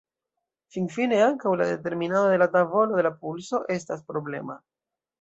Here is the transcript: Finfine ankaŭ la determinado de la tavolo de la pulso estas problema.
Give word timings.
Finfine 0.77 1.19
ankaŭ 1.25 1.53
la 1.61 1.69
determinado 1.73 2.33
de 2.33 2.41
la 2.45 2.49
tavolo 2.57 3.01
de 3.01 3.07
la 3.11 3.15
pulso 3.23 3.65
estas 3.81 4.07
problema. 4.13 4.61